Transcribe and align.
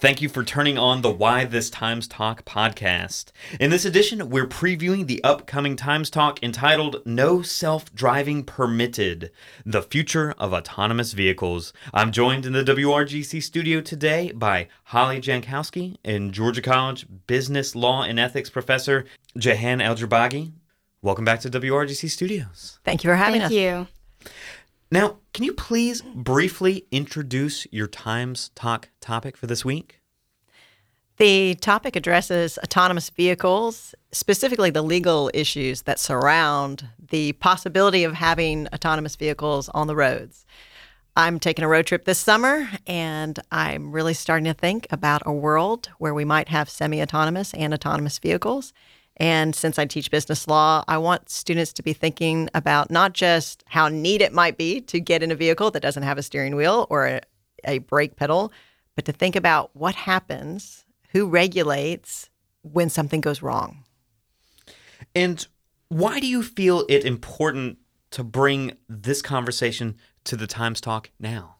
Thank 0.00 0.22
you 0.22 0.30
for 0.30 0.42
turning 0.42 0.78
on 0.78 1.02
the 1.02 1.10
Why 1.10 1.44
This 1.44 1.68
Times 1.68 2.08
Talk 2.08 2.46
podcast. 2.46 3.32
In 3.60 3.68
this 3.68 3.84
edition, 3.84 4.30
we're 4.30 4.46
previewing 4.46 5.06
the 5.06 5.22
upcoming 5.22 5.76
Times 5.76 6.08
Talk 6.08 6.42
entitled 6.42 7.02
No 7.04 7.42
Self 7.42 7.94
Driving 7.94 8.42
Permitted 8.42 9.30
The 9.66 9.82
Future 9.82 10.34
of 10.38 10.54
Autonomous 10.54 11.12
Vehicles. 11.12 11.74
I'm 11.92 12.12
joined 12.12 12.46
in 12.46 12.54
the 12.54 12.64
WRGC 12.64 13.42
studio 13.42 13.82
today 13.82 14.32
by 14.32 14.68
Halle 14.84 15.20
Jankowski 15.20 15.98
and 16.02 16.32
Georgia 16.32 16.62
College 16.62 17.06
Business 17.26 17.76
Law 17.76 18.02
and 18.02 18.18
Ethics 18.18 18.48
professor 18.48 19.04
Jehan 19.36 19.82
El-Jourbagy. 19.82 20.52
Welcome 21.02 21.26
back 21.26 21.40
to 21.40 21.50
WRGC 21.50 22.08
Studios. 22.08 22.78
Thank 22.86 23.04
you 23.04 23.10
for 23.10 23.16
having 23.16 23.42
Thank 23.42 23.52
us. 23.52 23.52
you. 23.52 23.86
Now, 24.92 25.18
can 25.32 25.44
you 25.44 25.52
please 25.52 26.02
briefly 26.02 26.84
introduce 26.90 27.64
your 27.70 27.86
Times 27.86 28.50
Talk 28.56 28.88
topic 29.00 29.36
for 29.36 29.46
this 29.46 29.64
week? 29.64 30.00
The 31.18 31.54
topic 31.54 31.94
addresses 31.94 32.58
autonomous 32.58 33.08
vehicles, 33.08 33.94
specifically 34.10 34.70
the 34.70 34.82
legal 34.82 35.30
issues 35.32 35.82
that 35.82 36.00
surround 36.00 36.88
the 37.10 37.32
possibility 37.34 38.02
of 38.02 38.14
having 38.14 38.66
autonomous 38.72 39.14
vehicles 39.14 39.68
on 39.68 39.86
the 39.86 39.94
roads. 39.94 40.44
I'm 41.14 41.38
taking 41.38 41.64
a 41.64 41.68
road 41.68 41.86
trip 41.86 42.04
this 42.04 42.18
summer 42.18 42.68
and 42.84 43.38
I'm 43.52 43.92
really 43.92 44.14
starting 44.14 44.46
to 44.46 44.54
think 44.54 44.88
about 44.90 45.22
a 45.24 45.32
world 45.32 45.90
where 45.98 46.14
we 46.14 46.24
might 46.24 46.48
have 46.48 46.68
semi 46.68 47.00
autonomous 47.00 47.54
and 47.54 47.72
autonomous 47.72 48.18
vehicles. 48.18 48.72
And 49.16 49.54
since 49.54 49.78
I 49.78 49.84
teach 49.84 50.10
business 50.10 50.48
law, 50.48 50.82
I 50.88 50.96
want 50.98 51.28
students 51.28 51.72
to 51.74 51.82
be 51.82 51.92
thinking 51.92 52.48
about 52.54 52.90
not 52.90 53.12
just 53.12 53.64
how 53.66 53.88
neat 53.88 54.22
it 54.22 54.32
might 54.32 54.56
be 54.56 54.80
to 54.82 54.98
get 54.98 55.22
in 55.22 55.30
a 55.30 55.34
vehicle 55.34 55.70
that 55.72 55.82
doesn't 55.82 56.02
have 56.02 56.16
a 56.16 56.22
steering 56.22 56.56
wheel 56.56 56.86
or 56.88 57.06
a, 57.06 57.20
a 57.64 57.78
brake 57.78 58.16
pedal, 58.16 58.52
but 58.94 59.04
to 59.04 59.12
think 59.12 59.36
about 59.36 59.70
what 59.74 59.94
happens, 59.94 60.86
who 61.10 61.26
regulates 61.26 62.30
when 62.62 62.88
something 62.88 63.20
goes 63.20 63.42
wrong. 63.42 63.84
And 65.14 65.46
why 65.88 66.20
do 66.20 66.26
you 66.26 66.42
feel 66.42 66.84
it 66.88 67.04
important 67.04 67.78
to 68.12 68.24
bring 68.24 68.76
this 68.88 69.22
conversation 69.22 69.96
to 70.24 70.36
the 70.36 70.46
Times 70.46 70.80
Talk 70.80 71.10
now? 71.18 71.56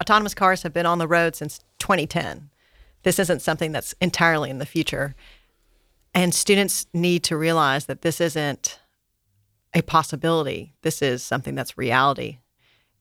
Autonomous 0.00 0.34
cars 0.34 0.62
have 0.62 0.72
been 0.72 0.86
on 0.86 0.98
the 0.98 1.08
road 1.08 1.34
since 1.34 1.60
2010. 1.78 2.50
This 3.02 3.18
isn't 3.18 3.42
something 3.42 3.72
that's 3.72 3.94
entirely 4.00 4.50
in 4.50 4.58
the 4.58 4.66
future. 4.66 5.14
And 6.18 6.34
students 6.34 6.88
need 6.92 7.22
to 7.24 7.36
realize 7.36 7.86
that 7.86 8.02
this 8.02 8.20
isn't 8.20 8.80
a 9.72 9.82
possibility. 9.82 10.74
This 10.82 11.00
is 11.00 11.22
something 11.22 11.54
that's 11.54 11.78
reality. 11.78 12.38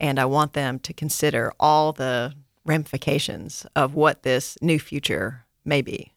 And 0.00 0.18
I 0.18 0.24
want 0.24 0.54
them 0.54 0.78
to 0.78 0.94
consider 0.94 1.52
all 1.60 1.92
the 1.92 2.32
ramifications 2.64 3.66
of 3.76 3.94
what 3.94 4.22
this 4.22 4.56
new 4.62 4.78
future 4.78 5.44
may 5.62 5.82
be. 5.82 6.14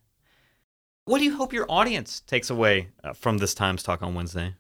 What 1.04 1.18
do 1.18 1.26
you 1.26 1.36
hope 1.36 1.52
your 1.52 1.70
audience 1.70 2.22
takes 2.22 2.50
away 2.50 2.88
uh, 3.04 3.12
from 3.12 3.40
this 3.40 3.54
Times 3.54 3.84
Talk 3.84 4.02
on 4.02 4.16
Wednesday? 4.16 4.56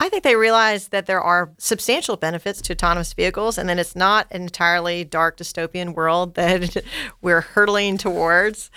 I 0.00 0.08
think 0.08 0.24
they 0.24 0.34
realize 0.34 0.88
that 0.88 1.06
there 1.06 1.20
are 1.20 1.52
substantial 1.58 2.16
benefits 2.16 2.60
to 2.62 2.72
autonomous 2.72 3.12
vehicles 3.12 3.56
and 3.56 3.68
that 3.68 3.78
it's 3.78 3.94
not 3.94 4.26
an 4.32 4.42
entirely 4.42 5.04
dark 5.04 5.36
dystopian 5.36 5.94
world 5.94 6.34
that 6.34 6.82
we're 7.22 7.42
hurtling 7.42 7.98
towards, 7.98 8.72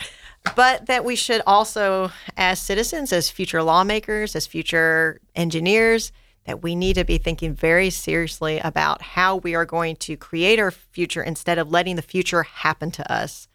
but 0.55 0.87
that 0.87 1.05
we 1.05 1.15
should 1.15 1.41
also, 1.45 2.11
as 2.37 2.59
citizens, 2.59 3.13
as 3.13 3.29
future 3.29 3.63
lawmakers, 3.63 4.35
as 4.35 4.47
future 4.47 5.19
engineers, 5.35 6.11
that 6.45 6.63
we 6.63 6.75
need 6.75 6.95
to 6.95 7.05
be 7.05 7.17
thinking 7.17 7.53
very 7.53 7.89
seriously 7.89 8.59
about 8.59 9.01
how 9.01 9.37
we 9.37 9.53
are 9.53 9.65
going 9.65 9.95
to 9.95 10.17
create 10.17 10.59
our 10.59 10.71
future 10.71 11.21
instead 11.21 11.59
of 11.59 11.71
letting 11.71 11.95
the 11.95 12.01
future 12.01 12.43
happen 12.43 12.89
to 12.91 13.11
us. 13.11 13.47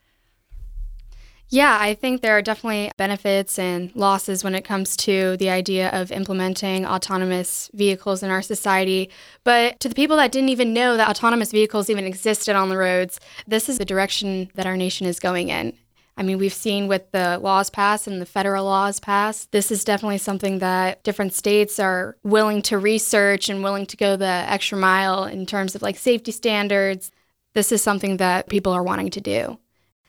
Yeah, 1.48 1.78
I 1.80 1.94
think 1.94 2.22
there 2.22 2.36
are 2.36 2.42
definitely 2.42 2.90
benefits 2.96 3.56
and 3.56 3.94
losses 3.94 4.42
when 4.42 4.56
it 4.56 4.64
comes 4.64 4.96
to 4.98 5.36
the 5.36 5.48
idea 5.48 5.90
of 5.90 6.10
implementing 6.10 6.84
autonomous 6.84 7.70
vehicles 7.72 8.24
in 8.24 8.30
our 8.30 8.42
society. 8.42 9.10
But 9.44 9.78
to 9.80 9.88
the 9.88 9.94
people 9.94 10.16
that 10.16 10.32
didn't 10.32 10.48
even 10.48 10.74
know 10.74 10.96
that 10.96 11.08
autonomous 11.08 11.52
vehicles 11.52 11.88
even 11.88 12.04
existed 12.04 12.56
on 12.56 12.68
the 12.68 12.76
roads, 12.76 13.20
this 13.46 13.68
is 13.68 13.78
the 13.78 13.84
direction 13.84 14.50
that 14.54 14.66
our 14.66 14.76
nation 14.76 15.06
is 15.06 15.20
going 15.20 15.48
in. 15.48 15.72
I 16.18 16.22
mean, 16.22 16.38
we've 16.38 16.52
seen 16.52 16.88
with 16.88 17.10
the 17.10 17.38
laws 17.38 17.68
passed 17.68 18.06
and 18.06 18.22
the 18.22 18.26
federal 18.26 18.64
laws 18.64 19.00
passed, 19.00 19.52
this 19.52 19.70
is 19.70 19.84
definitely 19.84 20.18
something 20.18 20.60
that 20.60 21.04
different 21.04 21.34
states 21.34 21.78
are 21.78 22.16
willing 22.22 22.62
to 22.62 22.78
research 22.78 23.50
and 23.50 23.62
willing 23.62 23.84
to 23.86 23.96
go 23.98 24.16
the 24.16 24.24
extra 24.24 24.78
mile 24.78 25.24
in 25.24 25.44
terms 25.44 25.74
of 25.74 25.82
like 25.82 25.98
safety 25.98 26.32
standards. 26.32 27.10
This 27.52 27.70
is 27.70 27.82
something 27.82 28.16
that 28.16 28.48
people 28.48 28.72
are 28.72 28.82
wanting 28.82 29.10
to 29.10 29.20
do. 29.20 29.58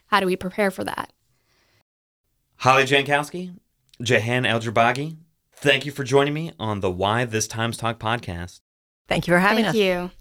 How 0.08 0.22
do 0.22 0.26
we 0.26 0.38
prepare 0.38 0.72
for 0.72 0.86
that? 0.86 1.12
Halle 2.58 2.86
Jankowski, 2.86 3.54
Jehan 4.02 4.46
El-Jourbagy, 4.46 5.18
thank 5.54 5.86
you 5.86 5.92
for 5.92 6.06
joining 6.06 6.34
me 6.34 6.54
on 6.58 6.80
the 6.80 6.90
Why 6.90 7.26
This 7.26 7.48
Times 7.48 7.78
Talk 7.78 8.00
podcast. 8.00 8.62
Thank 9.10 9.28
you 9.28 9.34
for 9.34 9.40
having 9.40 9.66
Thank 9.66 9.76
us. 9.76 9.76
Thank 9.76 10.12
you. 10.12 10.17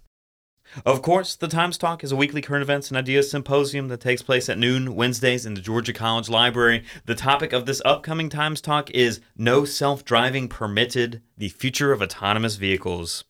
Of 0.85 1.03
course, 1.03 1.37
the 1.37 1.49
Times 1.49 1.79
Talk 1.79 2.03
is 2.05 2.13
a 2.13 2.17
weekly 2.17 2.43
current 2.43 2.63
events 2.63 2.89
and 2.89 2.99
ideas 2.99 3.31
symposium 3.31 3.89
that 3.89 4.01
takes 4.01 4.23
place 4.23 4.49
at 4.49 4.59
noon 4.59 4.95
Wednesdays 4.95 5.47
in 5.47 5.55
the 5.55 5.61
Georgia 5.61 5.93
College 5.93 6.29
Library. 6.29 6.85
The 7.05 7.15
topic 7.15 7.53
of 7.53 7.67
this 7.67 7.83
upcoming 7.85 8.29
Times 8.29 8.61
Talk 8.61 8.91
is 8.91 9.21
No 9.37 9.65
Self 9.65 10.05
Driving 10.05 10.49
Permitted 10.49 11.23
The 11.39 11.49
Future 11.49 11.93
of 11.93 12.03
Autonomous 12.03 12.57
Vehicles. 12.57 13.25